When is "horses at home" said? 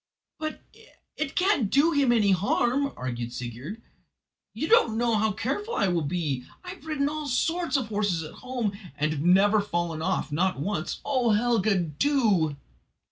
7.89-8.75